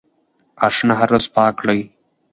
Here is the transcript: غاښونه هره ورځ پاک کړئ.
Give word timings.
غاښونه 0.61 0.93
هره 0.99 1.09
ورځ 1.13 1.25
پاک 1.35 1.53
کړئ. 1.59 1.81